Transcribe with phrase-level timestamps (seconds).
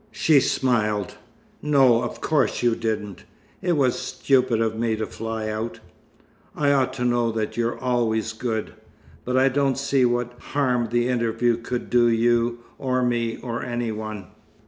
[0.09, 1.13] She smiled.
[1.61, 3.23] "No, of course you didn't.
[3.61, 5.79] It was stupid of me to fly out.
[6.55, 8.73] I ought to know that you're always good.
[9.25, 13.91] But I don't see what harm the interview could do you, or me, or any
[13.91, 14.25] one.